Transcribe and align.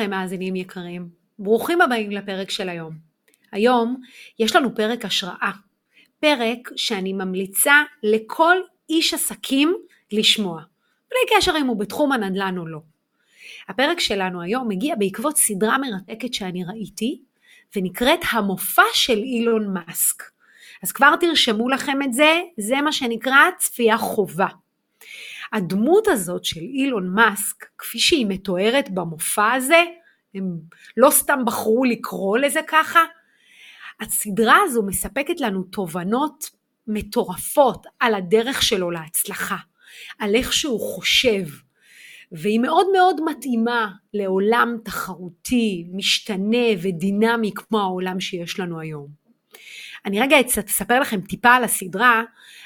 שלומכם 0.00 0.10
מאזינים 0.10 0.56
יקרים? 0.56 1.08
ברוכים 1.38 1.80
הבאים 1.80 2.10
לפרק 2.10 2.50
של 2.50 2.68
היום. 2.68 2.94
היום 3.52 4.00
יש 4.38 4.56
לנו 4.56 4.74
פרק 4.74 5.04
השראה. 5.04 5.50
פרק 6.20 6.58
שאני 6.76 7.12
ממליצה 7.12 7.74
לכל 8.02 8.56
איש 8.90 9.14
עסקים 9.14 9.76
לשמוע, 10.12 10.62
בלי 11.10 11.36
קשר 11.36 11.52
אם 11.60 11.66
הוא 11.66 11.76
בתחום 11.76 12.12
הנדל"ן 12.12 12.58
או 12.58 12.66
לא. 12.66 12.78
הפרק 13.68 14.00
שלנו 14.00 14.42
היום 14.42 14.68
מגיע 14.68 14.94
בעקבות 14.94 15.36
סדרה 15.36 15.78
מרתקת 15.78 16.34
שאני 16.34 16.64
ראיתי, 16.64 17.20
ונקראת 17.76 18.20
המופע 18.32 18.82
של 18.94 19.18
אילון 19.18 19.74
מאסק. 19.74 20.22
אז 20.82 20.92
כבר 20.92 21.16
תרשמו 21.16 21.68
לכם 21.68 22.02
את 22.02 22.12
זה, 22.12 22.40
זה 22.58 22.80
מה 22.80 22.92
שנקרא 22.92 23.50
צפייה 23.58 23.98
חובה. 23.98 24.48
הדמות 25.52 26.08
הזאת 26.08 26.44
של 26.44 26.60
אילון 26.60 27.08
מאסק, 27.14 27.66
כפי 27.78 27.98
שהיא 27.98 28.26
מתוארת 28.28 28.90
במופע 28.90 29.52
הזה, 29.52 29.84
הם 30.34 30.58
לא 30.96 31.10
סתם 31.10 31.38
בחרו 31.46 31.84
לקרוא 31.84 32.38
לזה 32.38 32.60
ככה, 32.68 33.00
הסדרה 34.00 34.58
הזו 34.64 34.82
מספקת 34.82 35.40
לנו 35.40 35.62
תובנות 35.62 36.50
מטורפות 36.86 37.86
על 38.00 38.14
הדרך 38.14 38.62
שלו 38.62 38.90
להצלחה, 38.90 39.56
על 40.18 40.34
איך 40.34 40.52
שהוא 40.52 40.80
חושב, 40.80 41.44
והיא 42.32 42.60
מאוד 42.60 42.86
מאוד 42.92 43.20
מתאימה 43.24 43.90
לעולם 44.14 44.76
תחרותי, 44.84 45.86
משתנה 45.92 46.66
ודינמי 46.82 47.50
כמו 47.54 47.80
העולם 47.80 48.20
שיש 48.20 48.60
לנו 48.60 48.80
היום. 48.80 49.20
אני 50.06 50.20
רגע 50.20 50.36
אספר 50.68 51.00
לכם 51.00 51.20
טיפה 51.20 51.50
על 51.50 51.64
הסדרה. 51.64 52.22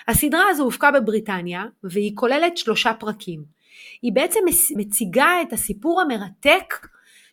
הסדרה 0.09 0.45
הזו 0.49 0.63
הופקה 0.63 0.91
בבריטניה 0.91 1.65
והיא 1.85 2.13
כוללת 2.15 2.57
שלושה 2.57 2.95
פרקים. 2.95 3.45
היא 4.03 4.13
בעצם 4.13 4.41
מציגה 4.77 5.43
את 5.43 5.53
הסיפור 5.53 6.01
המרתק 6.01 6.75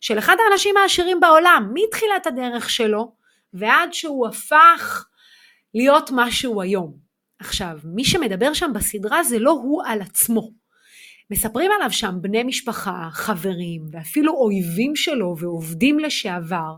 של 0.02 0.18
אחד 0.18 0.36
האנשים 0.44 0.76
העשירים 0.76 1.20
בעולם, 1.20 1.70
מתחילת 1.74 2.26
הדרך 2.26 2.70
שלו 2.70 3.12
ועד 3.54 3.92
שהוא 3.92 4.28
הפך 4.28 5.06
להיות 5.74 6.10
מה 6.10 6.30
שהוא 6.30 6.62
היום. 6.62 6.94
עכשיו, 7.38 7.78
מי 7.84 8.04
שמדבר 8.04 8.54
שם 8.54 8.70
בסדרה 8.74 9.24
זה 9.24 9.38
לא 9.38 9.50
הוא 9.50 9.82
על 9.86 10.00
עצמו. 10.00 10.50
מספרים 11.30 11.70
עליו 11.76 11.90
שם 11.92 12.14
בני 12.20 12.42
משפחה, 12.42 13.08
חברים 13.12 13.82
ואפילו 13.92 14.32
אויבים 14.32 14.96
שלו 14.96 15.36
ועובדים 15.38 15.98
לשעבר, 15.98 16.74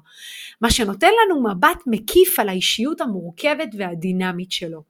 מה 0.61 0.70
שנותן 0.70 1.11
לנו 1.25 1.42
מבט 1.42 1.83
מקיף 1.86 2.38
על 2.38 2.48
האישיות 2.48 3.00
המורכבת 3.00 3.69
והדינמית 3.78 4.53
שלו. 4.53 4.83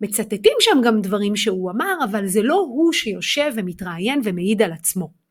מצטטים 0.00 0.56
שם 0.60 0.80
גם 0.84 1.00
דברים 1.00 1.36
שהוא 1.36 1.70
אמר, 1.70 1.94
אבל 2.04 2.26
זה 2.26 2.42
לא 2.42 2.54
הוא 2.54 2.92
שיושב 2.92 3.52
ומתראיין 3.56 4.20
ומעיד 4.24 4.62
על 4.62 4.72
עצמו. 4.72 5.21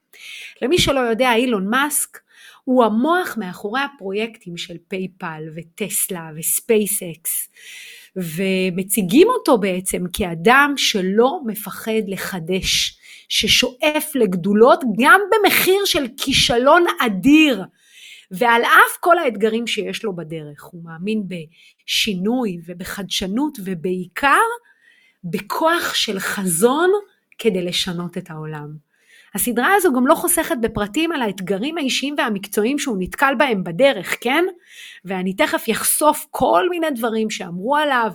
למי 0.62 0.78
שלא 0.78 1.00
יודע, 1.00 1.34
אילון 1.36 1.68
מאסק 1.68 2.20
הוא 2.64 2.84
המוח 2.84 3.38
מאחורי 3.38 3.82
הפרויקטים 3.82 4.58
של 4.58 4.78
PayPal 4.88 5.44
וטסלה 5.56 6.30
ו 6.36 6.50
SpaceX, 6.50 7.50
ומציגים 8.16 9.28
אותו 9.28 9.58
בעצם 9.58 10.04
כאדם 10.14 10.74
שלא 10.78 11.40
מפחד 11.46 12.02
לחדש, 12.08 12.98
ששואף 13.30 14.16
לגדולות 14.16 14.84
גם 15.00 15.22
במחיר 15.32 15.86
של 15.86 16.06
כישלון 16.18 16.86
אדיר. 17.00 17.64
ועל 18.32 18.62
אף 18.62 18.98
כל 19.00 19.18
האתגרים 19.18 19.68
שיש 19.68 20.04
לו 20.04 20.16
בדרך, 20.16 20.64
הוא 20.64 20.84
מאמין 20.84 21.24
בשינוי 21.28 22.58
ובחדשנות 22.66 23.58
ובעיקר 23.64 24.38
בכוח 25.24 25.94
של 25.94 26.20
חזון 26.20 26.90
כדי 27.38 27.62
לשנות 27.62 28.18
את 28.18 28.30
העולם. 28.30 28.91
הסדרה 29.36 29.74
הזו 29.78 29.94
גם 29.94 30.08
לא 30.08 30.16
חוסכת 30.16 30.56
בפרטים 30.62 31.12
על 31.12 31.22
האתגרים 31.22 31.78
האישיים 31.78 32.16
והמקצועיים 32.18 32.80
שהוא 32.80 32.98
נתקל 33.00 33.34
בהם 33.38 33.64
בדרך, 33.64 34.18
כן? 34.22 34.46
ואני 35.06 35.34
תכף 35.34 35.66
אחשוף 35.72 36.26
כל 36.32 36.70
מיני 36.70 36.92
דברים 36.96 37.30
שאמרו 37.30 37.76
עליו 37.76 38.12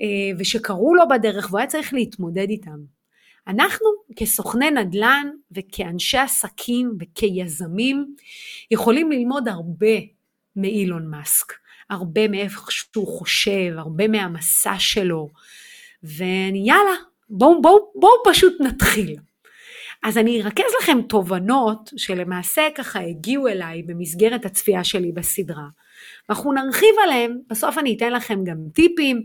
אה, 0.00 0.38
ושקרו 0.38 0.94
לו 0.94 1.08
בדרך 1.08 1.46
והוא 1.50 1.58
היה 1.58 1.66
צריך 1.66 1.94
להתמודד 1.94 2.48
איתם. 2.48 2.96
אנחנו 3.48 3.86
כסוכני 4.16 4.70
נדל"ן 4.70 5.30
וכאנשי 5.52 6.18
עסקים 6.18 6.92
וכיזמים 7.00 8.14
יכולים 8.70 9.12
ללמוד 9.12 9.48
הרבה 9.48 9.96
מאילון 10.56 11.10
מאסק, 11.10 11.52
הרבה 11.90 12.28
מאיך 12.28 12.70
שהוא 12.70 13.18
חושב, 13.18 13.74
הרבה 13.76 14.08
מהמסע 14.08 14.74
שלו, 14.78 15.28
ויאללה, 16.02 16.94
בואו 17.30 17.62
בוא, 17.62 17.78
בוא 17.94 18.10
פשוט 18.24 18.60
נתחיל. 18.60 19.16
אז 20.06 20.18
אני 20.18 20.42
ארכז 20.42 20.64
לכם 20.82 21.02
תובנות 21.02 21.90
שלמעשה 21.96 22.62
ככה 22.74 23.00
הגיעו 23.00 23.48
אליי 23.48 23.82
במסגרת 23.82 24.44
הצפייה 24.44 24.84
שלי 24.84 25.12
בסדרה. 25.12 25.66
ואנחנו 26.28 26.52
נרחיב 26.52 26.94
עליהם, 27.04 27.38
בסוף 27.50 27.78
אני 27.78 27.96
אתן 27.96 28.12
לכם 28.12 28.44
גם 28.44 28.56
טיפים 28.74 29.22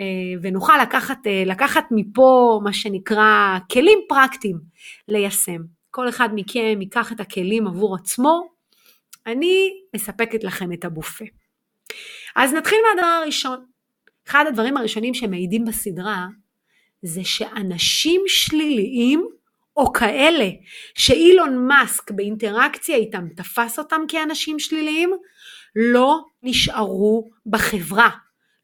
אה, 0.00 0.04
ונוכל 0.42 0.72
לקחת, 0.82 1.26
אה, 1.26 1.42
לקחת 1.46 1.84
מפה 1.90 2.60
מה 2.64 2.72
שנקרא 2.72 3.58
כלים 3.72 3.98
פרקטיים 4.08 4.58
ליישם. 5.08 5.60
כל 5.90 6.08
אחד 6.08 6.28
מכם 6.34 6.78
ייקח 6.80 7.12
את 7.12 7.20
הכלים 7.20 7.66
עבור 7.66 7.94
עצמו, 7.94 8.48
אני 9.26 9.70
מספקת 9.94 10.44
לכם 10.44 10.72
את 10.72 10.84
הבופה. 10.84 11.24
אז 12.36 12.52
נתחיל 12.52 12.78
מהדבר 12.88 13.06
הראשון. 13.06 13.64
אחד 14.28 14.44
הדברים 14.48 14.76
הראשונים 14.76 15.14
שמעידים 15.14 15.64
בסדרה 15.64 16.26
זה 17.02 17.24
שאנשים 17.24 18.22
שליליים 18.26 19.39
או 19.80 19.92
כאלה 19.92 20.48
שאילון 20.94 21.66
מאסק 21.66 22.10
באינטראקציה 22.10 22.96
איתם 22.96 23.28
תפס 23.36 23.78
אותם 23.78 24.00
כאנשים 24.08 24.58
שליליים, 24.58 25.10
לא 25.76 26.20
נשארו 26.42 27.30
בחברה. 27.46 28.10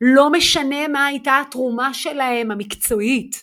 לא 0.01 0.31
משנה 0.31 0.89
מה 0.89 1.07
הייתה 1.07 1.41
התרומה 1.41 1.95
שלהם 1.95 2.51
המקצועית. 2.51 3.43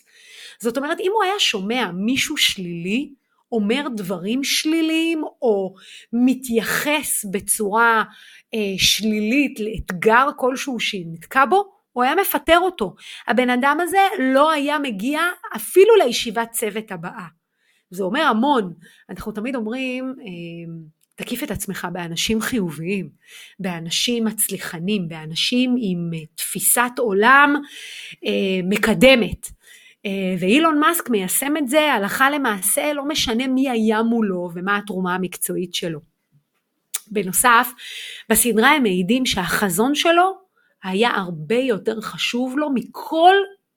זאת 0.60 0.76
אומרת, 0.76 1.00
אם 1.00 1.10
הוא 1.14 1.22
היה 1.22 1.38
שומע 1.38 1.90
מישהו 1.94 2.36
שלילי, 2.36 3.12
אומר 3.52 3.86
דברים 3.96 4.44
שליליים 4.44 5.24
או 5.42 5.74
מתייחס 6.12 7.24
בצורה 7.32 8.04
אה, 8.54 8.58
שלילית 8.78 9.60
לאתגר 9.60 10.26
כלשהו 10.36 10.80
שנתקע 10.80 11.44
בו, 11.44 11.64
הוא 11.92 12.04
היה 12.04 12.14
מפטר 12.14 12.58
אותו. 12.58 12.94
הבן 13.28 13.50
אדם 13.50 13.78
הזה 13.80 13.98
לא 14.18 14.50
היה 14.50 14.78
מגיע 14.78 15.20
אפילו 15.56 15.96
לישיבת 15.96 16.50
צוות 16.50 16.92
הבאה. 16.92 17.43
זה 17.90 18.04
אומר 18.04 18.20
המון. 18.20 18.72
אנחנו 19.10 19.32
תמיד 19.32 19.56
אומרים, 19.56 20.14
אה, 20.20 20.72
תקיף 21.14 21.42
את 21.42 21.50
עצמך 21.50 21.88
באנשים 21.92 22.40
חיוביים, 22.40 23.08
באנשים 23.58 24.24
מצליחנים, 24.24 25.08
באנשים 25.08 25.76
עם 25.78 26.10
אה, 26.14 26.18
תפיסת 26.34 26.92
עולם 26.98 27.54
אה, 28.26 28.60
מקדמת. 28.64 29.48
ואילון 30.38 30.80
מאסק 30.80 31.10
מיישם 31.10 31.56
את 31.56 31.68
זה 31.68 31.92
הלכה 31.92 32.30
למעשה, 32.30 32.92
לא 32.92 33.04
משנה 33.08 33.46
מי 33.46 33.70
היה 33.70 34.02
מולו 34.02 34.50
ומה 34.54 34.76
התרומה 34.76 35.14
המקצועית 35.14 35.74
שלו. 35.74 36.00
בנוסף, 37.10 37.68
בסדרה 38.28 38.70
הם 38.70 38.82
מעידים 38.82 39.26
שהחזון 39.26 39.94
שלו 39.94 40.38
היה 40.82 41.10
הרבה 41.10 41.54
יותר 41.54 42.00
חשוב 42.00 42.58
לו 42.58 42.70
מכל 42.74 43.34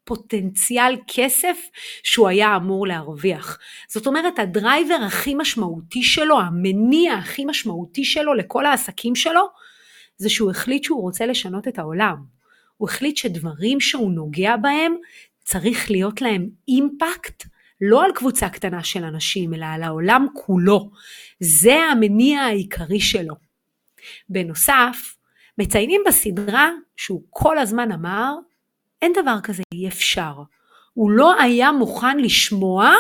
פוטנציאל 0.07 0.95
כסף 1.07 1.57
שהוא 2.03 2.28
היה 2.28 2.56
אמור 2.56 2.88
להרוויח. 2.88 3.59
זאת 3.90 4.07
אומרת, 4.07 4.40
הדרייבר 4.40 4.97
הכי 5.07 5.35
משמעותי 5.35 6.03
שלו, 6.03 6.39
המניע 6.39 7.13
הכי 7.13 7.45
משמעותי 7.45 8.06
שלו 8.06 8.33
לכל 8.33 8.65
העסקים 8.65 9.15
שלו, 9.15 9.42
זה 10.18 10.30
שהוא 10.30 10.51
החליט 10.51 10.83
שהוא 10.83 11.01
רוצה 11.01 11.25
לשנות 11.25 11.68
את 11.68 11.80
העולם. 11.80 12.15
הוא 12.77 12.89
החליט 12.89 13.18
שדברים 13.18 13.80
שהוא 13.80 14.12
נוגע 14.12 14.56
בהם, 14.57 14.95
צריך 15.44 15.92
להיות 15.92 16.21
להם 16.21 16.50
אימפקט 16.68 17.44
לא 17.81 18.06
על 18.06 18.12
קבוצה 18.12 18.50
קטנה 18.50 18.83
של 18.83 19.03
אנשים, 19.03 19.53
אלא 19.53 19.65
על 19.65 19.83
העולם 19.83 20.27
כולו. 20.33 20.89
זה 21.39 21.75
המניע 21.75 22.42
העיקרי 22.42 23.00
שלו. 23.00 23.36
בנוסף, 24.30 25.15
מציינים 25.57 26.01
בסדרה 26.07 26.69
שהוא 26.98 27.24
כל 27.30 27.57
הזמן 27.57 27.92
אמר 27.92 28.33
אין 29.01 29.13
דבר 29.13 29.38
כזה 29.44 29.63
אי 29.73 29.88
אפשר. 29.88 30.33
הוא 30.94 31.11
לא 31.11 31.41
היה 31.41 31.71
מוכן 31.71 32.17
לשמוע 32.19 32.94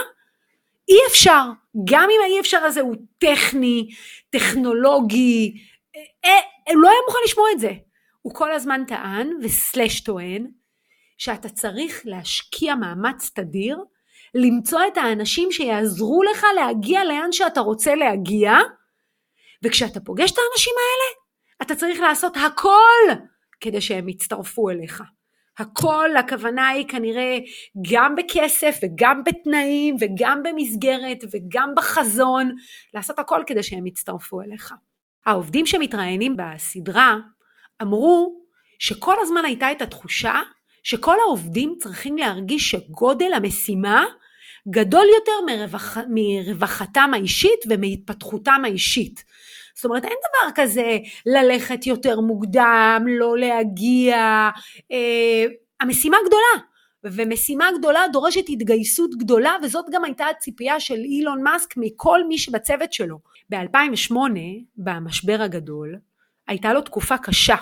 אי 0.89 0.97
אפשר. 1.09 1.43
גם 1.85 2.09
אם 2.09 2.19
האי 2.23 2.39
אפשר 2.39 2.57
הזה 2.57 2.81
הוא 2.81 2.95
טכני, 3.17 3.89
טכנולוגי, 4.29 5.53
אה, 5.95 6.31
אה, 6.67 6.73
לא 6.75 6.89
היה 6.89 6.99
מוכן 7.07 7.19
לשמוע 7.25 7.47
את 7.51 7.59
זה. 7.59 7.71
הוא 8.21 8.35
כל 8.35 8.51
הזמן 8.51 8.83
טען 8.87 9.29
וסלש 9.43 10.01
טוען 10.01 10.47
שאתה 11.17 11.49
צריך 11.49 12.01
להשקיע 12.05 12.75
מאמץ 12.75 13.29
תדיר 13.35 13.77
למצוא 14.35 14.79
את 14.87 14.97
האנשים 14.97 15.51
שיעזרו 15.51 16.23
לך 16.23 16.45
להגיע 16.55 17.03
לאן 17.03 17.31
שאתה 17.31 17.59
רוצה 17.59 17.95
להגיע 17.95 18.53
וכשאתה 19.63 19.99
פוגש 19.99 20.31
את 20.31 20.37
האנשים 20.37 20.73
האלה 20.77 21.21
אתה 21.61 21.75
צריך 21.75 21.99
לעשות 21.99 22.37
הכל 22.45 23.13
כדי 23.59 23.81
שהם 23.81 24.09
יצטרפו 24.09 24.69
אליך. 24.69 25.03
הכל 25.57 26.09
הכוונה 26.19 26.67
היא 26.67 26.87
כנראה 26.87 27.37
גם 27.91 28.15
בכסף 28.15 28.79
וגם 28.83 29.23
בתנאים 29.23 29.95
וגם 29.99 30.43
במסגרת 30.43 31.23
וגם 31.31 31.69
בחזון, 31.75 32.55
לעשות 32.93 33.19
הכל 33.19 33.43
כדי 33.47 33.63
שהם 33.63 33.87
יצטרפו 33.87 34.41
אליך. 34.41 34.73
העובדים 35.25 35.65
שמתראיינים 35.65 36.35
בסדרה 36.37 37.15
אמרו 37.81 38.41
שכל 38.79 39.15
הזמן 39.21 39.45
הייתה 39.45 39.71
את 39.71 39.81
התחושה 39.81 40.41
שכל 40.83 41.15
העובדים 41.25 41.75
צריכים 41.79 42.17
להרגיש 42.17 42.71
שגודל 42.71 43.33
המשימה 43.33 44.05
גדול 44.69 45.05
יותר 45.15 45.31
מרווח, 45.45 45.97
מרווחתם 46.09 47.11
האישית 47.13 47.59
ומהתפתחותם 47.69 48.61
האישית. 48.63 49.23
זאת 49.77 49.85
אומרת, 49.85 50.05
אין 50.05 50.17
דבר 50.29 50.51
כזה 50.55 50.97
ללכת 51.25 51.87
יותר 51.87 52.19
מוקדם, 52.19 53.05
לא 53.07 53.37
להגיע, 53.37 54.15
אה, 54.91 55.45
המשימה 55.79 56.17
גדולה. 56.27 56.67
ומשימה 57.03 57.65
גדולה 57.77 57.99
דורשת 58.13 58.45
התגייסות 58.49 59.15
גדולה, 59.15 59.55
וזאת 59.63 59.85
גם 59.91 60.03
הייתה 60.03 60.25
הציפייה 60.25 60.79
של 60.79 60.95
אילון 60.95 61.43
מאסק 61.43 61.77
מכל 61.77 62.27
מי 62.27 62.37
שבצוות 62.37 62.93
שלו. 62.93 63.19
ב-2008, 63.49 64.15
במשבר 64.77 65.37
הגדול, 65.41 65.95
הייתה 66.47 66.73
לו 66.73 66.81
תקופה 66.81 67.17
קשה. 67.17 67.55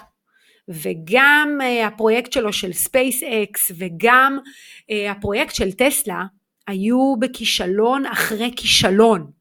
וגם 0.70 1.60
uh, 1.62 1.86
הפרויקט 1.88 2.32
שלו 2.32 2.54
של 2.54 2.70
SpaceX 2.70 3.74
וגם 3.78 4.40
uh, 4.44 5.12
הפרויקט 5.12 5.56
של 5.56 5.72
טסלה 5.72 6.24
היו 6.68 7.16
בכישלון 7.20 8.06
אחרי 8.06 8.52
כישלון. 8.56 9.32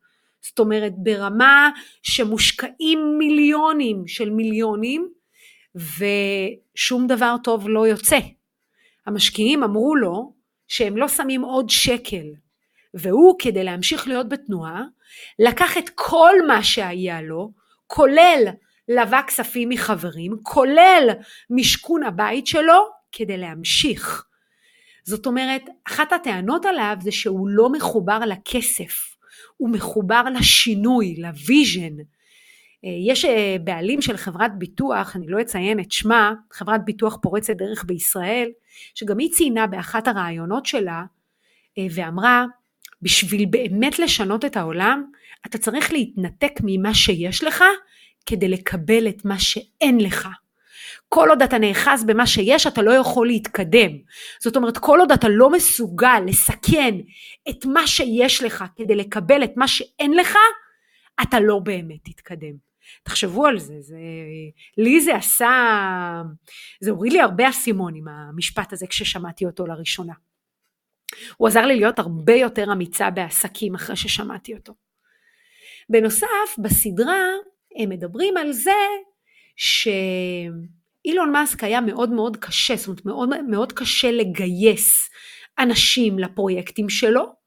זאת 0.44 0.58
אומרת 0.58 0.92
ברמה 0.96 1.70
שמושקעים 2.02 3.14
מיליונים 3.18 4.06
של 4.06 4.30
מיליונים 4.30 5.08
ושום 5.74 7.06
דבר 7.06 7.36
טוב 7.44 7.68
לא 7.68 7.86
יוצא. 7.86 8.18
המשקיעים 9.06 9.62
אמרו 9.62 9.96
לו 9.96 10.34
שהם 10.68 10.96
לא 10.96 11.08
שמים 11.08 11.42
עוד 11.42 11.70
שקל 11.70 12.26
והוא 12.94 13.36
כדי 13.38 13.64
להמשיך 13.64 14.08
להיות 14.08 14.28
בתנועה 14.28 14.82
לקח 15.38 15.78
את 15.78 15.90
כל 15.94 16.32
מה 16.46 16.62
שהיה 16.62 17.22
לו 17.22 17.52
כולל 17.86 18.48
לווה 18.88 19.22
כספים 19.22 19.68
מחברים 19.68 20.36
כולל 20.42 21.10
משכון 21.50 22.02
הבית 22.02 22.46
שלו 22.46 22.88
כדי 23.12 23.36
להמשיך. 23.36 24.24
זאת 25.04 25.26
אומרת 25.26 25.62
אחת 25.88 26.12
הטענות 26.12 26.64
עליו 26.66 26.96
זה 27.00 27.12
שהוא 27.12 27.48
לא 27.48 27.72
מחובר 27.72 28.18
לכסף 28.18 29.13
הוא 29.56 29.70
מחובר 29.70 30.22
לשינוי, 30.38 31.16
ל 31.18 31.28
vision. 31.28 31.96
אה, 32.84 32.90
יש 33.06 33.24
אה, 33.24 33.56
בעלים 33.64 34.02
של 34.02 34.16
חברת 34.16 34.58
ביטוח, 34.58 35.16
אני 35.16 35.26
לא 35.28 35.40
אציין 35.40 35.80
את 35.80 35.92
שמה, 35.92 36.32
חברת 36.52 36.84
ביטוח 36.84 37.18
פורצת 37.22 37.56
דרך 37.56 37.84
בישראל, 37.84 38.48
שגם 38.94 39.18
היא 39.18 39.30
ציינה 39.30 39.66
באחת 39.66 40.08
הרעיונות 40.08 40.66
שלה 40.66 41.04
אה, 41.78 41.86
ואמרה, 41.94 42.44
בשביל 43.02 43.46
באמת 43.50 43.98
לשנות 43.98 44.44
את 44.44 44.56
העולם, 44.56 45.04
אתה 45.46 45.58
צריך 45.58 45.92
להתנתק 45.92 46.52
ממה 46.62 46.94
שיש 46.94 47.44
לך 47.44 47.64
כדי 48.26 48.48
לקבל 48.48 49.08
את 49.08 49.24
מה 49.24 49.38
שאין 49.38 50.00
לך. 50.00 50.28
כל 51.14 51.28
עוד 51.30 51.42
אתה 51.42 51.58
נאחז 51.58 52.04
במה 52.04 52.26
שיש 52.26 52.66
אתה 52.66 52.82
לא 52.82 52.90
יכול 52.90 53.26
להתקדם. 53.26 53.90
זאת 54.40 54.56
אומרת 54.56 54.78
כל 54.78 54.98
עוד 55.00 55.12
אתה 55.12 55.28
לא 55.28 55.50
מסוגל 55.50 56.20
לסכן 56.26 56.94
את 57.48 57.66
מה 57.66 57.86
שיש 57.86 58.42
לך 58.42 58.64
כדי 58.76 58.94
לקבל 58.94 59.44
את 59.44 59.52
מה 59.56 59.68
שאין 59.68 60.12
לך, 60.12 60.36
אתה 61.22 61.40
לא 61.40 61.58
באמת 61.58 62.04
תתקדם. 62.04 62.54
תחשבו 63.02 63.46
על 63.46 63.58
זה, 63.58 63.74
זה, 63.80 63.98
לי 64.78 65.00
זה 65.00 65.16
עשה, 65.16 66.22
זה 66.80 66.90
הוריד 66.90 67.12
לי 67.12 67.20
הרבה 67.20 67.48
אסימון 67.48 67.94
עם 67.94 68.08
המשפט 68.08 68.72
הזה 68.72 68.86
כששמעתי 68.86 69.46
אותו 69.46 69.66
לראשונה. 69.66 70.14
הוא 71.36 71.48
עזר 71.48 71.66
לי 71.66 71.76
להיות 71.76 71.98
הרבה 71.98 72.34
יותר 72.34 72.72
אמיצה 72.72 73.10
בעסקים 73.10 73.74
אחרי 73.74 73.96
ששמעתי 73.96 74.54
אותו. 74.54 74.72
בנוסף, 75.88 76.58
בסדרה 76.58 77.22
הם 77.80 77.88
מדברים 77.88 78.36
על 78.36 78.52
זה 78.52 78.72
ש... 79.56 79.88
אילון 81.04 81.32
מאסק 81.32 81.64
היה 81.64 81.80
מאוד 81.80 82.10
מאוד 82.10 82.36
קשה, 82.36 82.76
זאת 82.76 82.86
אומרת 82.86 83.04
מאוד 83.04 83.42
מאוד 83.48 83.72
קשה 83.72 84.10
לגייס 84.10 85.10
אנשים 85.58 86.18
לפרויקטים 86.18 86.88
שלו, 86.88 87.44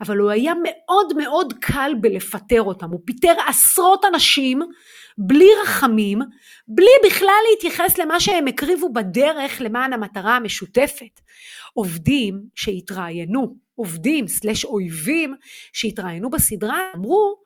אבל 0.00 0.18
הוא 0.18 0.30
היה 0.30 0.52
מאוד 0.64 1.16
מאוד 1.16 1.52
קל 1.60 1.92
בלפטר 2.00 2.62
אותם, 2.62 2.90
הוא 2.90 3.00
פיטר 3.04 3.34
עשרות 3.48 4.04
אנשים 4.04 4.62
בלי 5.18 5.48
רחמים, 5.62 6.18
בלי 6.68 6.90
בכלל 7.06 7.34
להתייחס 7.50 7.98
למה 7.98 8.20
שהם 8.20 8.46
הקריבו 8.46 8.92
בדרך 8.92 9.60
למען 9.60 9.92
המטרה 9.92 10.36
המשותפת. 10.36 11.20
עובדים 11.74 12.42
שהתראיינו, 12.54 13.56
עובדים 13.74 14.28
סלש 14.28 14.64
אויבים 14.64 15.34
שהתראיינו 15.72 16.30
בסדרה, 16.30 16.80
אמרו 16.96 17.36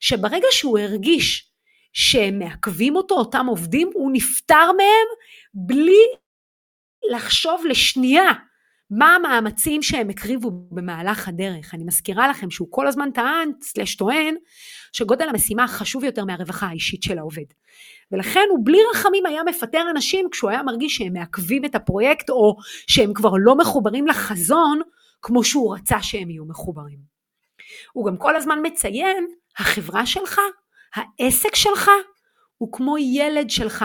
שברגע 0.00 0.46
שהוא 0.50 0.78
הרגיש 0.78 1.49
שהם 1.92 2.38
מעכבים 2.38 2.96
אותו, 2.96 3.14
אותם 3.14 3.46
עובדים, 3.46 3.90
הוא 3.94 4.10
נפטר 4.12 4.72
מהם 4.76 5.06
בלי 5.54 6.02
לחשוב 7.10 7.64
לשנייה 7.68 8.32
מה 8.90 9.14
המאמצים 9.14 9.82
שהם 9.82 10.10
הקריבו 10.10 10.50
במהלך 10.70 11.28
הדרך. 11.28 11.74
אני 11.74 11.84
מזכירה 11.84 12.28
לכם 12.28 12.50
שהוא 12.50 12.68
כל 12.70 12.86
הזמן 12.86 13.10
טען, 13.10 13.52
סלש 13.62 13.94
טוען, 13.94 14.34
שגודל 14.92 15.28
המשימה 15.28 15.68
חשוב 15.68 16.04
יותר 16.04 16.24
מהרווחה 16.24 16.66
האישית 16.66 17.02
של 17.02 17.18
העובד. 17.18 17.44
ולכן 18.12 18.44
הוא 18.50 18.58
בלי 18.64 18.78
רחמים 18.94 19.26
היה 19.26 19.42
מפטר 19.42 19.82
אנשים 19.90 20.28
כשהוא 20.32 20.50
היה 20.50 20.62
מרגיש 20.62 20.96
שהם 20.96 21.12
מעכבים 21.12 21.64
את 21.64 21.74
הפרויקט 21.74 22.30
או 22.30 22.56
שהם 22.86 23.14
כבר 23.14 23.32
לא 23.38 23.56
מחוברים 23.56 24.06
לחזון 24.06 24.80
כמו 25.22 25.44
שהוא 25.44 25.74
רצה 25.74 26.02
שהם 26.02 26.30
יהיו 26.30 26.44
מחוברים. 26.44 26.98
הוא 27.92 28.06
גם 28.06 28.16
כל 28.16 28.36
הזמן 28.36 28.58
מציין, 28.62 29.26
החברה 29.58 30.06
שלך 30.06 30.40
העסק 30.94 31.54
שלך 31.54 31.90
הוא 32.58 32.72
כמו 32.72 32.98
ילד 32.98 33.50
שלך. 33.50 33.84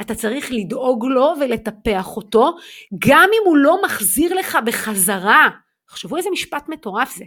אתה 0.00 0.14
צריך 0.14 0.52
לדאוג 0.52 1.04
לו 1.04 1.34
ולטפח 1.40 2.16
אותו, 2.16 2.56
גם 2.98 3.28
אם 3.32 3.42
הוא 3.44 3.56
לא 3.56 3.82
מחזיר 3.84 4.34
לך 4.34 4.58
בחזרה. 4.66 5.48
תחשבו 5.88 6.16
איזה 6.16 6.30
משפט 6.30 6.68
מטורף 6.68 7.16
זה. 7.16 7.24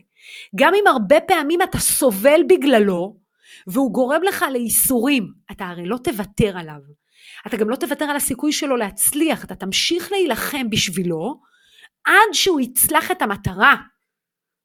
גם 0.56 0.74
אם 0.74 0.88
הרבה 0.88 1.22
פעמים 1.22 1.62
אתה 1.62 1.80
סובל 1.80 2.42
בגללו, 2.50 3.18
והוא 3.68 3.92
גורם 3.92 4.24
לך 4.24 4.46
לייסורים, 4.52 5.28
אתה 5.52 5.66
הרי 5.66 5.86
לא 5.86 5.98
תוותר 5.98 6.58
עליו. 6.58 6.80
אתה 7.48 7.58
גם 7.58 7.70
לא 7.70 7.76
תוותר 7.76 8.06
על 8.06 8.16
הסיכוי 8.16 8.52
שלו 8.52 8.76
להצליח, 8.76 9.46
אתה 9.46 9.56
תמשיך 9.56 10.12
להילחם 10.12 10.70
בשבילו, 10.70 11.42
עד 12.06 12.34
שהוא 12.34 12.62
יצלח 12.62 13.12
את 13.12 13.22
המטרה. 13.22 13.76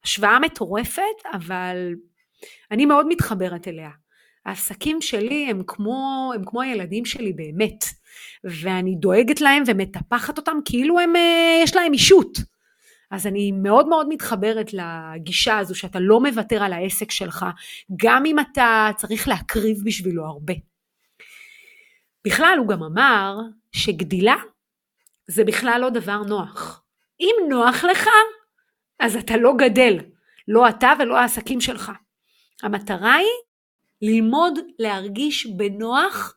השוואה 0.04 0.38
מטורפת, 0.38 1.02
אבל 1.32 1.94
אני 2.70 2.86
מאוד 2.86 3.06
מתחברת 3.08 3.68
אליה. 3.68 3.90
העסקים 4.46 5.02
שלי 5.02 5.46
הם 5.50 5.62
כמו, 5.66 6.32
הם 6.34 6.42
כמו 6.46 6.62
הילדים 6.62 7.04
שלי 7.04 7.32
באמת, 7.32 7.84
ואני 8.44 8.94
דואגת 8.94 9.40
להם 9.40 9.62
ומטפחת 9.66 10.38
אותם 10.38 10.56
כאילו 10.64 11.00
הם, 11.00 11.16
אה, 11.16 11.60
יש 11.62 11.76
להם 11.76 11.92
אישות. 11.92 12.38
אז 13.10 13.26
אני 13.26 13.52
מאוד 13.52 13.88
מאוד 13.88 14.08
מתחברת 14.08 14.70
לגישה 14.72 15.58
הזו 15.58 15.74
שאתה 15.74 16.00
לא 16.00 16.20
מוותר 16.20 16.62
על 16.62 16.72
העסק 16.72 17.10
שלך, 17.10 17.46
גם 17.96 18.26
אם 18.26 18.38
אתה 18.38 18.90
צריך 18.96 19.28
להקריב 19.28 19.76
בשבילו 19.84 20.26
הרבה. 20.26 20.54
בכלל 22.24 22.56
הוא 22.58 22.68
גם 22.68 22.82
אמר 22.82 23.36
שגדילה 23.72 24.36
זה 25.26 25.44
בכלל 25.44 25.78
לא 25.80 25.90
דבר 25.90 26.18
נוח. 26.18 26.82
אם 27.20 27.34
נוח 27.48 27.84
לך, 27.84 28.08
אז 29.00 29.16
אתה 29.16 29.36
לא 29.36 29.52
גדל, 29.58 29.98
לא 30.48 30.68
אתה 30.68 30.92
ולא 30.98 31.18
העסקים 31.18 31.60
שלך. 31.60 31.92
המטרה 32.62 33.14
היא 33.14 33.28
ללמוד 34.02 34.58
להרגיש 34.78 35.46
בנוח 35.46 36.36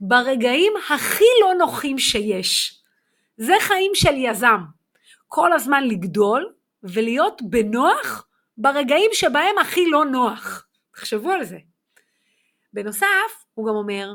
ברגעים 0.00 0.72
הכי 0.90 1.24
לא 1.40 1.54
נוחים 1.54 1.98
שיש. 1.98 2.80
זה 3.36 3.52
חיים 3.60 3.92
של 3.94 4.14
יזם. 4.16 4.60
כל 5.28 5.52
הזמן 5.52 5.84
לגדול 5.84 6.52
ולהיות 6.82 7.42
בנוח 7.42 8.26
ברגעים 8.58 9.10
שבהם 9.12 9.58
הכי 9.60 9.86
לא 9.90 10.04
נוח. 10.04 10.66
תחשבו 10.92 11.30
על 11.30 11.44
זה. 11.44 11.58
בנוסף, 12.72 13.44
הוא 13.54 13.66
גם 13.66 13.74
אומר, 13.74 14.14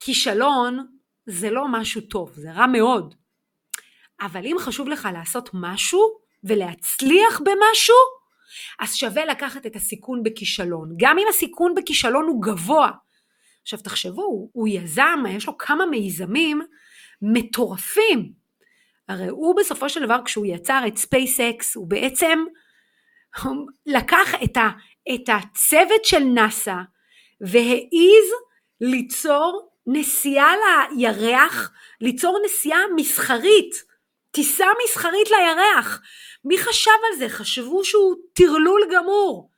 כישלון 0.00 0.86
זה 1.26 1.50
לא 1.50 1.68
משהו 1.68 2.00
טוב, 2.00 2.32
זה 2.34 2.52
רע 2.52 2.66
מאוד. 2.66 3.14
אבל 4.20 4.46
אם 4.46 4.56
חשוב 4.58 4.88
לך 4.88 5.08
לעשות 5.12 5.50
משהו 5.52 6.18
ולהצליח 6.44 7.40
במשהו, 7.40 7.96
אז 8.78 8.94
שווה 8.94 9.24
לקחת 9.24 9.66
את 9.66 9.76
הסיכון 9.76 10.22
בכישלון. 10.22 10.94
גם 10.96 11.18
אם 11.18 11.26
הסיכון 11.30 11.74
בכישלון 11.74 12.24
הוא 12.24 12.42
גבוה. 12.42 12.90
עכשיו 13.62 13.78
תחשבו, 13.78 14.50
הוא 14.52 14.68
יזם, 14.68 15.24
יש 15.28 15.46
לו 15.46 15.58
כמה 15.58 15.86
מיזמים 15.86 16.62
מטורפים. 17.22 18.32
הרי 19.08 19.28
הוא 19.28 19.56
בסופו 19.56 19.88
של 19.88 20.04
דבר 20.04 20.18
כשהוא 20.24 20.46
יצר 20.46 20.82
את 20.86 20.96
SpaceX 20.96 21.64
הוא 21.74 21.88
בעצם 21.88 22.38
לקח 23.86 24.34
את, 24.44 24.56
ה, 24.56 24.70
את 25.14 25.28
הצוות 25.28 26.04
של 26.04 26.18
נאסא 26.18 26.76
והעיז 27.40 28.28
ליצור 28.80 29.70
נסיעה 29.86 30.52
לירח, 30.96 31.72
ליצור 32.00 32.38
נסיעה 32.44 32.80
מסחרית 32.96 33.85
טיסה 34.36 34.64
מסחרית 34.84 35.28
לירח. 35.30 36.02
מי 36.44 36.58
חשב 36.58 36.90
על 37.12 37.18
זה? 37.18 37.28
חשבו 37.28 37.84
שהוא 37.84 38.14
טרלול 38.32 38.80
גמור. 38.94 39.50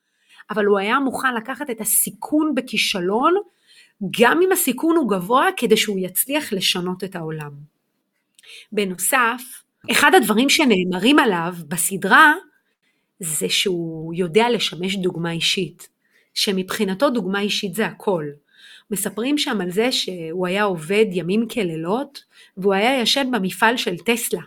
אבל 0.50 0.64
הוא 0.64 0.78
היה 0.78 0.98
מוכן 0.98 1.34
לקחת 1.34 1.70
את 1.70 1.80
הסיכון 1.80 2.54
בכישלון, 2.54 3.34
גם 4.20 4.40
אם 4.42 4.52
הסיכון 4.52 4.96
הוא 4.96 5.10
גבוה, 5.10 5.48
כדי 5.56 5.76
שהוא 5.76 5.98
יצליח 5.98 6.52
לשנות 6.52 7.04
את 7.04 7.16
העולם. 7.16 7.50
בנוסף, 8.72 9.42
אחד 9.90 10.14
הדברים 10.14 10.48
שנאמרים 10.48 11.18
עליו 11.18 11.54
בסדרה, 11.68 12.34
זה 13.20 13.48
שהוא 13.48 14.14
יודע 14.14 14.50
לשמש 14.50 14.96
דוגמה 14.96 15.32
אישית, 15.32 15.88
שמבחינתו 16.34 17.10
דוגמה 17.10 17.40
אישית 17.40 17.74
זה 17.74 17.86
הכל. 17.86 18.24
מספרים 18.90 19.38
שם 19.38 19.60
על 19.60 19.70
זה 19.70 19.92
שהוא 19.92 20.46
היה 20.46 20.62
עובד 20.62 21.06
ימים 21.12 21.48
כלילות, 21.48 22.24
והוא 22.56 22.74
היה 22.74 23.00
ישן 23.00 23.30
במפעל 23.32 23.76
של 23.76 23.96
טסלה. 23.98 24.40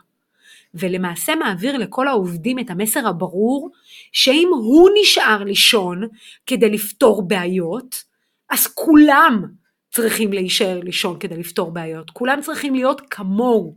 ולמעשה 0.73 1.35
מעביר 1.35 1.77
לכל 1.77 2.07
העובדים 2.07 2.59
את 2.59 2.69
המסר 2.69 3.07
הברור 3.07 3.69
שאם 4.11 4.49
הוא 4.51 4.89
נשאר 5.01 5.43
לישון 5.43 6.07
כדי 6.45 6.69
לפתור 6.69 7.27
בעיות, 7.27 8.03
אז 8.49 8.67
כולם 8.67 9.45
צריכים 9.91 10.33
להישאר 10.33 10.79
לישון 10.79 11.19
כדי 11.19 11.37
לפתור 11.37 11.71
בעיות, 11.71 12.09
כולם 12.09 12.41
צריכים 12.41 12.75
להיות 12.75 13.01
כמוהו. 13.09 13.75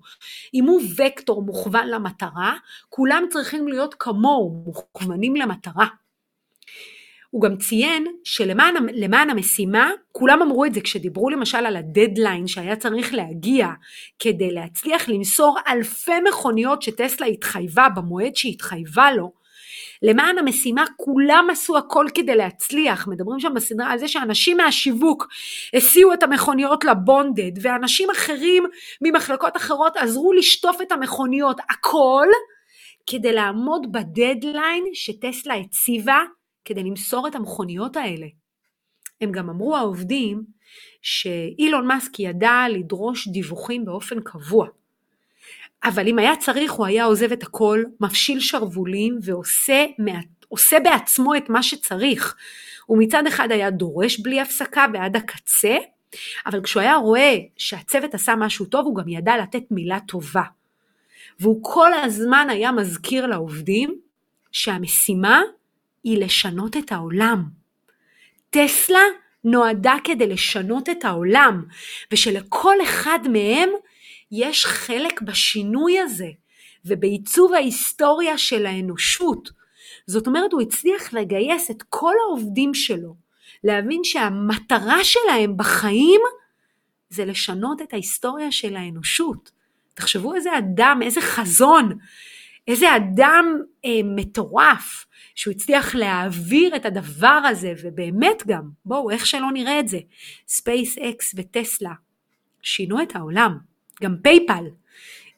אם 0.55 0.65
הוא 0.65 0.81
וקטור 0.97 1.43
מוכוון 1.43 1.89
למטרה, 1.89 2.55
כולם 2.89 3.25
צריכים 3.31 3.69
להיות 3.69 3.95
כמוהו, 3.99 4.63
מוכוונים 4.67 5.37
למטרה. 5.37 5.87
הוא 7.35 7.43
גם 7.43 7.57
ציין 7.57 8.07
שלמען 8.25 9.31
המשימה, 9.31 9.91
כולם 10.13 10.43
אמרו 10.43 10.65
את 10.65 10.75
זה 10.75 10.81
כשדיברו 10.81 11.31
למשל 11.31 11.59
על 11.59 11.77
הדדליין 11.77 12.47
שהיה 12.47 12.77
צריך 12.77 13.15
להגיע 13.15 13.69
כדי 14.19 14.51
להצליח 14.51 15.09
למסור 15.09 15.59
אלפי 15.69 16.21
מכוניות 16.29 16.83
שטסלה 16.83 17.27
התחייבה 17.27 17.89
במועד 17.97 18.37
שהיא 18.37 18.53
התחייבה 18.53 19.13
לו, 19.13 19.33
למען 20.03 20.39
המשימה 20.39 20.85
כולם 20.97 21.49
עשו 21.51 21.79
הכל 21.79 22.07
כדי 22.15 22.37
להצליח, 22.37 23.09
מדברים 23.09 23.41
שם 23.41 23.55
בסדרה 23.55 23.93
על 23.93 23.99
זה 23.99 24.09
שאנשים 24.09 24.57
מהשיווק 24.57 25.27
הסיעו 25.75 26.13
את 26.13 26.23
המכוניות 26.23 26.85
לבונדד 26.85 27.53
ואנשים 27.63 28.11
אחרים 28.11 28.65
ממחלקות 29.03 29.57
אחרות 29.57 29.97
עזרו 29.97 30.33
לשטוף 30.33 30.83
את 30.83 30.93
המכוניות, 30.93 31.61
הכל 31.71 32.27
כדי 33.11 33.33
לעמוד 33.33 33.93
בדדליין 33.93 34.85
שטסלה 34.93 35.55
הציבה 35.55 36.19
כדי 36.65 36.83
למסור 36.83 37.29
את 37.29 37.35
המכוניות 37.35 37.97
האלה. 37.97 38.27
הם 39.21 39.33
גם 39.33 39.51
אמרו 39.51 39.77
העובדים 39.77 40.45
שאילון 41.03 41.87
מאסק 41.87 42.21
ידע 42.21 42.65
לדרוש 42.71 43.29
דיווחים 43.29 43.85
באופן 43.85 44.21
קבוע. 44.21 44.69
אבל 45.85 46.09
אם 46.09 46.19
היה 46.19 46.37
צריך 46.37 46.73
הוא 46.73 46.87
היה 46.87 47.05
עוזב 47.05 47.33
את 47.33 47.43
הכל, 47.43 47.83
מפשיל 48.01 48.41
שרוולים 48.41 49.19
ועושה 49.23 49.85
עושה 50.49 50.81
בעצמו 50.81 51.37
את 51.37 51.51
מה 51.51 51.63
שצריך. 51.63 52.37
הוא 52.87 52.99
מצד 52.99 53.27
אחד 53.27 53.53
היה 53.53 53.71
דורש 53.71 54.21
בלי 54.21 54.41
הפסקה 54.41 54.87
ועד 54.93 55.17
הקצה, 55.17 55.77
אבל 56.47 56.63
כשהוא 56.63 56.81
היה 56.81 56.97
רואה 56.97 57.37
שהצוות 57.57 58.15
עשה 58.15 58.37
משהו 58.37 58.67
טוב 58.67 58.87
הוא 58.87 58.97
גם 58.97 59.09
ידע 59.09 59.37
לתת 59.37 59.63
מילה 59.71 60.01
טובה. 60.01 60.43
והוא 61.41 61.59
כל 61.63 61.93
הזמן 61.93 62.47
היה 62.51 62.73
מזכיר 62.73 63.27
לעובדים 63.27 64.01
שהמשימה 64.53 65.43
היא 66.05 66.25
לשנות 66.25 66.77
את 66.77 66.93
העולם. 66.93 67.45
טסלה 68.51 69.03
נועדה 69.45 69.95
כדי 70.05 70.27
לשנות 70.27 70.89
את 70.89 71.05
העולם, 71.05 71.65
ושלכל 72.13 72.77
אחד 72.83 73.19
מהם 73.33 73.69
יש 74.33 74.67
חלק 74.67 75.23
בשינוי 75.23 75.99
הזה 75.99 76.29
ובעיצוב 76.85 77.55
ההיסטוריה 77.55 78.39
של 78.39 78.67
האנושות. 78.67 79.51
זאת 80.07 80.27
אומרת, 80.27 80.53
הוא 80.53 80.63
הצליח 80.63 81.13
לגייס 81.13 81.71
את 81.71 81.83
כל 81.89 82.15
העובדים 82.27 82.75
שלו, 82.75 83.15
להבין 83.65 84.05
שהמטרה 84.05 85.05
שלהם 85.05 85.57
בחיים 85.57 86.21
זה 87.09 87.25
לשנות 87.25 87.83
את 87.83 87.93
ההיסטוריה 87.93 88.53
של 88.53 88.77
האנושות. 88.77 89.51
תחשבו 89.95 90.35
איזה 90.35 90.59
אדם, 90.59 91.01
איזה 91.03 91.21
חזון, 91.21 91.99
איזה 92.69 92.97
אדם 92.97 93.59
אה, 93.85 94.01
מטורף, 94.05 95.07
שהוא 95.35 95.55
הצליח 95.55 95.95
להעביר 95.95 96.77
את 96.77 96.87
הדבר 96.87 97.41
הזה, 97.51 97.73
ובאמת 97.83 98.43
גם, 98.47 98.71
בואו, 98.85 99.11
איך 99.11 99.27
שלא 99.27 99.53
נראה 99.53 99.81
את 99.81 99.89
זה, 99.89 99.99
SpaceX 100.49 101.35
וטסלה 101.37 101.93
שינו 102.63 103.03
את 103.03 103.17
העולם, 103.17 103.59
גם 104.03 104.17
PayPal 104.23 104.65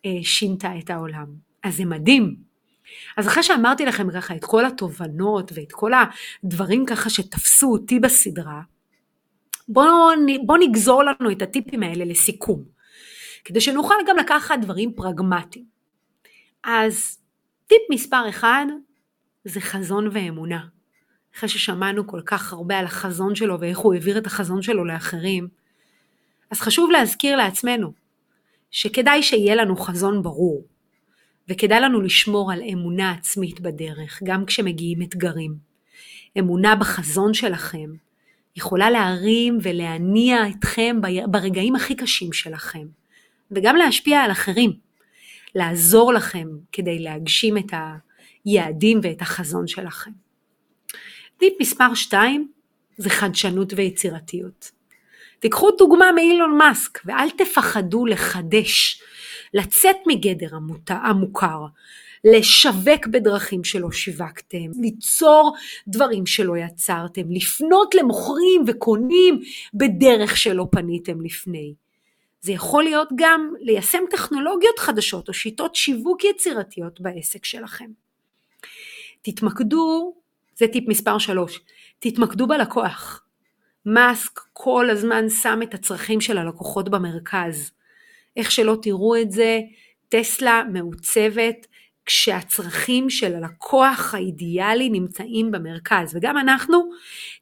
אה, 0.07 0.11
שינתה 0.23 0.79
את 0.79 0.91
העולם, 0.91 1.27
אז 1.63 1.77
זה 1.77 1.85
מדהים. 1.85 2.37
אז 3.17 3.29
אחרי 3.29 3.43
שאמרתי 3.43 3.85
לכם 3.87 4.11
ככה 4.11 4.37
את 4.37 4.45
כל 4.45 4.65
התובנות 4.65 5.53
ואת 5.55 5.73
כל 5.73 5.93
הדברים 6.45 6.87
ככה 6.87 7.11
שתפסו 7.11 7.73
אותי 7.73 8.01
בסדרה, 8.01 8.61
בואו 9.69 9.89
בוא 10.47 10.59
נגזור 10.59 11.03
לנו 11.03 11.31
את 11.31 11.43
הטיפים 11.43 11.83
האלה 11.83 12.05
לסיכום, 12.05 12.65
כדי 13.45 13.61
שנוכל 13.61 13.95
גם 14.07 14.17
לקחת 14.17 14.59
דברים 14.63 14.93
פרגמטיים. 14.97 15.65
אז 16.65 17.19
טיפ 17.67 17.83
מספר 17.91 18.29
אחד 18.29 18.67
זה 19.49 19.61
חזון 19.61 20.09
ואמונה. 20.13 20.65
אחרי 21.37 21.49
ששמענו 21.49 22.07
כל 22.07 22.21
כך 22.27 22.53
הרבה 22.53 22.79
על 22.79 22.85
החזון 22.85 23.35
שלו 23.35 23.61
ואיך 23.61 23.79
הוא 23.79 23.95
העביר 23.95 24.19
את 24.19 24.27
החזון 24.27 24.63
שלו 24.63 24.85
לאחרים, 24.85 25.49
אז 26.51 26.61
חשוב 26.61 26.91
להזכיר 26.91 27.37
לעצמנו 27.37 27.93
שכדאי 28.71 29.23
שיהיה 29.23 29.55
לנו 29.55 29.77
חזון 29.77 30.23
ברור, 30.23 30.65
וכדאי 31.49 31.81
לנו 31.81 32.01
לשמור 32.01 32.53
על 32.53 32.63
אמונה 32.73 33.11
עצמית 33.13 33.61
בדרך, 33.61 34.23
גם 34.25 34.45
כשמגיעים 34.47 35.03
אתגרים. 35.03 35.55
אמונה 36.39 36.77
בחזון 36.77 37.35
שלכם 37.35 37.91
יכולה 38.57 38.91
להרים 38.91 39.59
ולהניע 39.63 40.49
אתכם 40.49 40.97
ברגעים 41.31 41.77
הכי 41.77 41.95
קשים 41.95 42.33
שלכם, 42.33 42.87
וגם 43.51 43.77
להשפיע 43.77 44.21
על 44.21 44.31
אחרים, 44.31 44.73
לעזור 45.55 46.13
לכם 46.13 46.49
כדי 46.73 46.99
להגשים 46.99 47.59
את 47.59 47.73
היעדים 48.47 49.01
ואת 49.03 49.23
החזון 49.23 49.67
שלכם. 49.67 50.11
טיפ 51.39 51.55
מספר 51.61 51.95
2 51.95 52.49
זה 52.97 53.11
חדשנות 53.11 53.73
ויצירתיות. 53.77 54.71
תיקחו 55.39 55.71
דוגמה 55.71 56.13
מאילון 56.13 56.59
מאסק 56.59 57.01
ואל 57.05 57.31
תפחדו 57.31 58.07
לחדש, 58.07 59.03
לצאת 59.55 59.97
מגדר 60.07 60.49
המוכר, 60.89 61.67
לשווק 62.25 63.07
בדרכים 63.11 63.65
שלא 63.65 63.93
שיווקתם, 63.93 64.71
ליצור 64.81 65.57
דברים 65.89 66.27
שלא 66.27 66.57
יצרתם, 66.57 67.23
לפנות 67.31 67.95
למוכרים 67.95 68.65
וקונים 68.67 69.41
בדרך 69.75 70.37
שלא 70.37 70.67
פניתם 70.71 71.21
לפני. 71.21 71.75
זה 72.41 72.53
יכול 72.53 72.85
להיות 72.85 73.09
גם 73.17 73.53
ליישם 73.61 74.03
טכנולוגיות 74.11 74.79
חדשות 74.79 75.29
או 75.29 75.35
שיטות 75.35 75.75
שיווק 75.75 76.25
יצירתיות 76.25 77.01
בעסק 77.01 77.45
שלכם. 77.45 78.06
תתמקדו, 79.27 80.15
זה 80.57 80.67
טיפ 80.69 80.89
מספר 80.89 81.19
3, 81.19 81.61
תתמקדו 81.99 82.47
בלקוח. 82.47 83.23
מאסק 83.87 84.41
כל 84.53 84.91
הזמן 84.91 85.29
שם 85.29 85.61
את 85.63 85.75
הצרכים 85.75 86.21
של 86.21 86.39
הלקוחות 86.39 86.89
במרכז. 86.89 87.71
איך 88.37 88.51
שלא 88.51 88.77
תראו 88.83 89.17
את 89.17 89.33
זה, 89.33 89.61
טסלה 90.09 90.63
מעוצבת 90.73 91.67
כשהצרכים 92.07 93.11
של 93.11 93.35
הלקוח 93.35 94.15
האידיאלי 94.15 94.89
נמצאים 94.89 95.51
במרכז. 95.51 96.17
וגם 96.17 96.39
אנחנו 96.39 96.91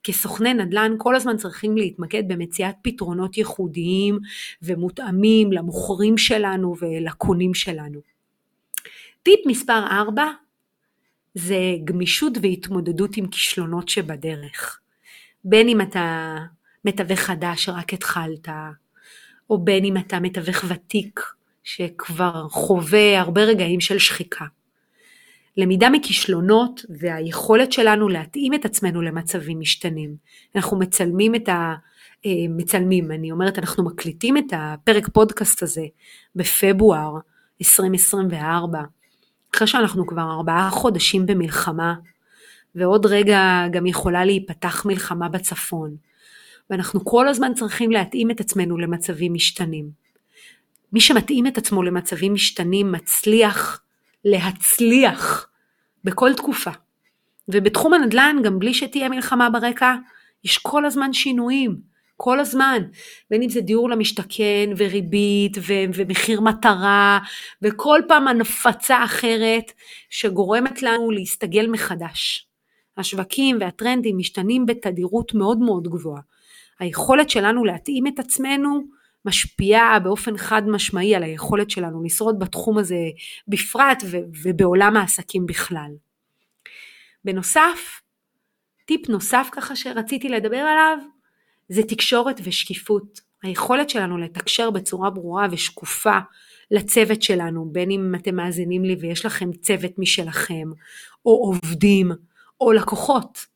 כסוכני 0.02 0.54
נדל"ן 0.54 0.94
כל 0.98 1.16
הזמן 1.16 1.36
צריכים 1.36 1.76
להתמקד 1.76 2.28
במציאת 2.28 2.74
פתרונות 2.82 3.38
ייחודיים 3.38 4.18
ומותאמים 4.62 5.52
למוכרים 5.52 6.18
שלנו 6.18 6.74
ולקונים 6.78 7.54
שלנו. 7.54 8.00
טיפ 9.22 9.40
מספר 9.46 9.86
4 9.90 10.24
זה 11.34 11.58
גמישות 11.84 12.32
והתמודדות 12.42 13.16
עם 13.16 13.26
כישלונות 13.26 13.88
שבדרך. 13.88 14.80
בין 15.44 15.68
אם 15.68 15.80
אתה 15.80 16.36
מתווך 16.84 17.20
חדש 17.20 17.64
שרק 17.64 17.92
התחלת, 17.92 18.48
או 19.50 19.64
בין 19.64 19.84
אם 19.84 19.96
אתה 19.96 20.20
מתווך 20.20 20.64
ותיק 20.68 21.20
שכבר 21.64 22.48
חווה 22.48 23.20
הרבה 23.20 23.44
רגעים 23.44 23.80
של 23.80 23.98
שחיקה. 23.98 24.44
למידה 25.56 25.90
מכישלונות 25.90 26.84
והיכולת 27.00 27.72
שלנו 27.72 28.08
להתאים 28.08 28.54
את 28.54 28.64
עצמנו 28.64 29.02
למצבים 29.02 29.60
משתנים. 29.60 30.16
אנחנו 30.56 30.78
מצלמים 30.78 31.34
את 31.34 31.48
ה... 31.48 31.74
אה, 32.26 32.30
מצלמים, 32.48 33.12
אני 33.12 33.30
אומרת, 33.30 33.58
אנחנו 33.58 33.84
מקליטים 33.84 34.36
את 34.36 34.52
הפרק 34.52 35.08
פודקאסט 35.08 35.62
הזה 35.62 35.84
בפברואר 36.36 37.14
2024, 37.60 38.82
אחרי 39.54 39.66
שאנחנו 39.66 40.06
כבר 40.06 40.30
ארבעה 40.30 40.70
חודשים 40.70 41.26
במלחמה, 41.26 41.94
ועוד 42.74 43.06
רגע 43.06 43.64
גם 43.72 43.86
יכולה 43.86 44.24
להיפתח 44.24 44.86
מלחמה 44.86 45.28
בצפון. 45.28 45.96
ואנחנו 46.70 47.04
כל 47.04 47.28
הזמן 47.28 47.54
צריכים 47.54 47.90
להתאים 47.90 48.30
את 48.30 48.40
עצמנו 48.40 48.78
למצבים 48.78 49.34
משתנים. 49.34 49.90
מי 50.92 51.00
שמתאים 51.00 51.46
את 51.46 51.58
עצמו 51.58 51.82
למצבים 51.82 52.34
משתנים 52.34 52.92
מצליח 52.92 53.80
להצליח 54.24 55.48
בכל 56.04 56.34
תקופה. 56.34 56.70
ובתחום 57.48 57.94
הנדל"ן, 57.94 58.36
גם 58.44 58.58
בלי 58.58 58.74
שתהיה 58.74 59.08
מלחמה 59.08 59.50
ברקע, 59.50 59.94
יש 60.44 60.58
כל 60.58 60.84
הזמן 60.84 61.12
שינויים, 61.12 61.93
כל 62.24 62.40
הזמן. 62.40 62.82
בין 63.30 63.42
אם 63.42 63.48
זה 63.48 63.60
דיור 63.60 63.90
למשתכן, 63.90 64.70
וריבית, 64.76 65.56
ו- 65.58 65.84
ומחיר 65.94 66.40
מטרה, 66.40 67.18
וכל 67.62 68.00
פעם 68.08 68.28
הנפצה 68.28 69.04
אחרת 69.04 69.72
שגורמת 70.10 70.82
לנו 70.82 71.10
להסתגל 71.10 71.66
מחדש. 71.66 72.46
השווקים 72.96 73.56
והטרנדים 73.60 74.18
משתנים 74.18 74.66
בתדירות 74.66 75.34
מאוד 75.34 75.58
מאוד 75.58 75.88
גבוהה. 75.88 76.20
היכולת 76.80 77.30
שלנו 77.30 77.64
להתאים 77.64 78.06
את 78.06 78.18
עצמנו 78.18 78.80
משפיעה 79.24 79.98
באופן 79.98 80.36
חד 80.36 80.62
משמעי 80.66 81.14
על 81.14 81.22
היכולת 81.22 81.70
שלנו 81.70 82.02
לשרוד 82.02 82.38
בתחום 82.38 82.78
הזה 82.78 82.98
בפרט 83.48 84.02
ובעולם 84.44 84.96
העסקים 84.96 85.46
בכלל. 85.46 85.90
בנוסף, 87.24 88.00
טיפ 88.84 89.08
נוסף 89.08 89.48
ככה 89.52 89.76
שרציתי 89.76 90.28
לדבר 90.28 90.56
עליו, 90.56 90.98
זה 91.68 91.82
תקשורת 91.82 92.40
ושקיפות. 92.44 93.20
היכולת 93.42 93.90
שלנו 93.90 94.18
לתקשר 94.18 94.70
בצורה 94.70 95.10
ברורה 95.10 95.46
ושקופה 95.50 96.18
לצוות 96.70 97.22
שלנו, 97.22 97.68
בין 97.72 97.90
אם 97.90 98.14
אתם 98.14 98.34
מאזינים 98.34 98.84
לי 98.84 98.96
ויש 99.00 99.26
לכם 99.26 99.52
צוות 99.52 99.98
משלכם, 99.98 100.70
או 101.26 101.32
עובדים, 101.32 102.12
או 102.60 102.72
לקוחות, 102.72 103.46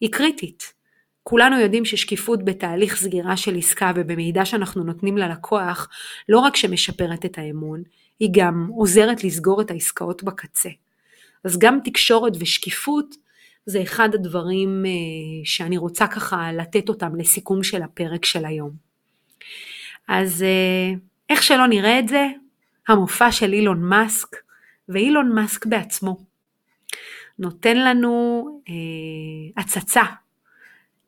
היא 0.00 0.12
קריטית. 0.12 0.74
כולנו 1.22 1.60
יודעים 1.60 1.84
ששקיפות 1.84 2.44
בתהליך 2.44 2.96
סגירה 2.96 3.36
של 3.36 3.56
עסקה 3.56 3.92
ובמידע 3.94 4.44
שאנחנו 4.44 4.84
נותנים 4.84 5.18
ללקוח, 5.18 5.88
לא 6.28 6.38
רק 6.38 6.56
שמשפרת 6.56 7.24
את 7.24 7.38
האמון, 7.38 7.82
היא 8.20 8.28
גם 8.32 8.68
עוזרת 8.76 9.24
לסגור 9.24 9.60
את 9.60 9.70
העסקאות 9.70 10.22
בקצה. 10.22 10.68
אז 11.44 11.58
גם 11.58 11.78
תקשורת 11.84 12.32
ושקיפות 12.40 13.16
זה 13.66 13.82
אחד 13.82 14.14
הדברים 14.14 14.84
אה, 14.86 14.90
שאני 15.44 15.76
רוצה 15.76 16.06
ככה 16.06 16.52
לתת 16.52 16.88
אותם 16.88 17.16
לסיכום 17.16 17.62
של 17.62 17.82
הפרק 17.82 18.24
של 18.24 18.44
היום. 18.44 18.70
אז 20.08 20.42
אה, 20.42 20.92
איך 21.30 21.42
שלא 21.42 21.66
נראה 21.66 21.98
את 21.98 22.08
זה, 22.08 22.26
המופע 22.88 23.32
של 23.32 23.52
אילון 23.52 23.82
מאסק, 23.82 24.36
ואילון 24.88 25.32
מאסק 25.34 25.66
בעצמו, 25.66 26.18
נותן 27.38 27.76
לנו 27.76 28.44
אה, 28.68 29.62
הצצה 29.62 30.02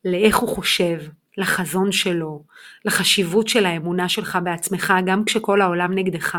לאיך 0.05 0.37
הוא 0.37 0.49
חושב, 0.49 0.99
לחזון 1.39 1.93
שלו, 1.93 2.43
לחשיבות 2.85 3.49
של 3.49 3.67
האמונה 3.67 4.09
שלך 4.09 4.39
בעצמך, 4.45 4.95
גם 5.07 5.25
כשכל 5.25 5.61
העולם 5.61 5.95
נגדך. 5.95 6.39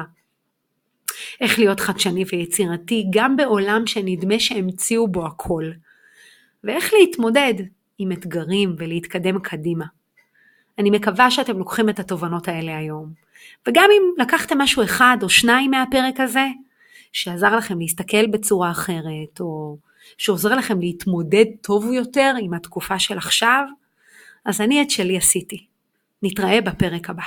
איך 1.41 1.59
להיות 1.59 1.79
חדשני 1.79 2.23
ויצירתי 2.31 3.05
גם 3.09 3.35
בעולם 3.35 3.87
שנדמה 3.87 4.39
שהמציאו 4.39 5.07
בו 5.07 5.25
הכל. 5.25 5.71
ואיך 6.63 6.93
להתמודד 6.93 7.53
עם 7.97 8.11
אתגרים 8.11 8.75
ולהתקדם 8.77 9.39
קדימה. 9.39 9.85
אני 10.79 10.89
מקווה 10.89 11.31
שאתם 11.31 11.57
לוקחים 11.57 11.89
את 11.89 11.99
התובנות 11.99 12.47
האלה 12.47 12.77
היום. 12.77 13.13
וגם 13.67 13.89
אם 13.97 14.03
לקחתם 14.17 14.57
משהו 14.57 14.83
אחד 14.83 15.17
או 15.21 15.29
שניים 15.29 15.71
מהפרק 15.71 16.19
הזה, 16.19 16.45
שעזר 17.13 17.55
לכם 17.55 17.79
להסתכל 17.79 18.27
בצורה 18.27 18.71
אחרת, 18.71 19.39
או 19.39 19.77
שעוזר 20.17 20.55
לכם 20.55 20.79
להתמודד 20.79 21.45
טוב 21.61 21.91
יותר 21.91 22.33
עם 22.41 22.53
התקופה 22.53 22.99
של 22.99 23.17
עכשיו, 23.17 23.63
אז 24.45 24.61
אני 24.61 24.81
את 24.81 24.89
שלי 24.89 25.17
עשיתי. 25.17 25.65
נתראה 26.23 26.61
בפרק 26.61 27.09
הבא. 27.09 27.23